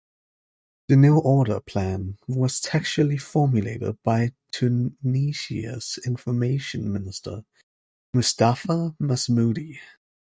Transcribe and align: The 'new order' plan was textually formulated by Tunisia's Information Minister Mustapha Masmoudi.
The 0.87 0.95
'new 0.95 1.19
order' 1.19 1.59
plan 1.59 2.17
was 2.27 2.59
textually 2.59 3.17
formulated 3.19 4.01
by 4.01 4.33
Tunisia's 4.51 5.99
Information 6.03 6.91
Minister 6.91 7.45
Mustapha 8.11 8.95
Masmoudi. 8.99 9.77